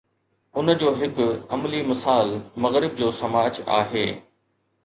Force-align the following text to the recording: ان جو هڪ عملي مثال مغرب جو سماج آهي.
ان 0.61 0.71
جو 0.83 0.93
هڪ 1.01 1.27
عملي 1.57 1.83
مثال 1.91 2.33
مغرب 2.67 2.99
جو 3.03 3.11
سماج 3.21 3.63
آهي. 3.83 4.09